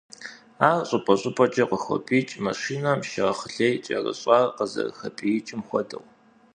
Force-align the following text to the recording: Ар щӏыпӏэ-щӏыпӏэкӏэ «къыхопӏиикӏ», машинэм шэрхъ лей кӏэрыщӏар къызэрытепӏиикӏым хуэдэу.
Ар 0.69 0.81
щӏыпӏэ-щӏыпӏэкӏэ 0.87 1.63
«къыхопӏиикӏ», 1.69 2.31
машинэм 2.45 2.99
шэрхъ 3.09 3.45
лей 3.55 3.75
кӏэрыщӏар 3.85 4.45
къызэрытепӏиикӏым 4.57 5.61
хуэдэу. 5.67 6.03